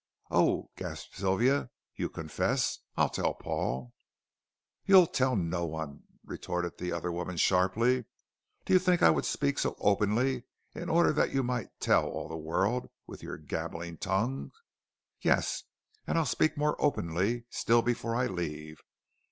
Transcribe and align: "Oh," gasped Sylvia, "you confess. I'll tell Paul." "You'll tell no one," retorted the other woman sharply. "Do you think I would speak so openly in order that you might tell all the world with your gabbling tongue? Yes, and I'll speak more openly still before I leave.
"Oh," 0.31 0.71
gasped 0.77 1.15
Sylvia, 1.15 1.69
"you 1.93 2.09
confess. 2.09 2.79
I'll 2.97 3.09
tell 3.11 3.35
Paul." 3.35 3.93
"You'll 4.83 5.05
tell 5.05 5.35
no 5.35 5.67
one," 5.67 6.05
retorted 6.25 6.79
the 6.79 6.91
other 6.91 7.11
woman 7.11 7.37
sharply. 7.37 8.05
"Do 8.65 8.73
you 8.73 8.79
think 8.79 9.03
I 9.03 9.11
would 9.11 9.25
speak 9.25 9.59
so 9.59 9.75
openly 9.77 10.45
in 10.73 10.89
order 10.89 11.13
that 11.13 11.35
you 11.35 11.43
might 11.43 11.69
tell 11.79 12.07
all 12.07 12.27
the 12.29 12.35
world 12.35 12.89
with 13.05 13.21
your 13.21 13.37
gabbling 13.37 13.97
tongue? 13.97 14.51
Yes, 15.21 15.65
and 16.07 16.17
I'll 16.17 16.25
speak 16.25 16.57
more 16.57 16.75
openly 16.83 17.45
still 17.51 17.83
before 17.83 18.15
I 18.15 18.25
leave. 18.25 18.79